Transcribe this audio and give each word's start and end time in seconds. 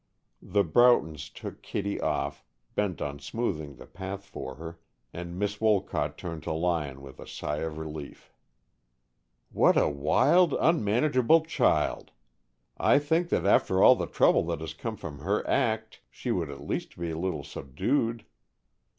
The 0.41 0.63
Broughtons 0.63 1.29
took 1.29 1.61
Kittie 1.61 2.01
off, 2.01 2.43
bent 2.73 3.03
on 3.03 3.19
smoothing 3.19 3.75
the 3.75 3.85
path 3.85 4.25
for 4.25 4.55
her, 4.55 4.79
and 5.13 5.37
Miss 5.37 5.61
Wolcott 5.61 6.17
turned 6.17 6.41
to 6.41 6.53
Lyon 6.53 7.03
with 7.03 7.19
a 7.19 7.27
sigh 7.27 7.57
of 7.59 7.77
relief. 7.77 8.33
"What 9.51 9.77
a 9.77 9.87
wild, 9.87 10.53
unmanageable 10.55 11.45
child! 11.45 12.09
I 12.77 12.97
should 12.97 13.07
think 13.09 13.29
that 13.29 13.45
after 13.45 13.83
all 13.83 13.95
the 13.95 14.07
trouble 14.07 14.43
that 14.47 14.61
has 14.61 14.73
come 14.73 14.97
from 14.97 15.19
her 15.19 15.47
act 15.47 16.01
she 16.09 16.31
would 16.31 16.49
at 16.49 16.65
least 16.65 16.97
be 16.97 17.11
a 17.11 17.19
little 17.19 17.43
subdued." 17.43 18.25